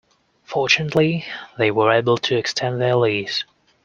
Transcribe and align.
Fortunately, 0.45 1.25
they 1.59 1.69
were 1.69 1.91
able 1.91 2.17
to 2.17 2.35
extend 2.35 2.81
their 2.81 2.95
lease. 2.95 3.43